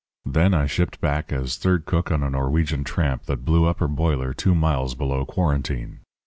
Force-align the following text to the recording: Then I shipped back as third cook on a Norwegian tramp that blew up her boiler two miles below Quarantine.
Then 0.25 0.55
I 0.55 0.65
shipped 0.65 0.99
back 0.99 1.31
as 1.31 1.57
third 1.57 1.85
cook 1.85 2.09
on 2.11 2.23
a 2.23 2.31
Norwegian 2.31 2.83
tramp 2.83 3.25
that 3.25 3.45
blew 3.45 3.65
up 3.65 3.77
her 3.81 3.87
boiler 3.87 4.33
two 4.33 4.55
miles 4.55 4.95
below 4.95 5.25
Quarantine. 5.27 5.99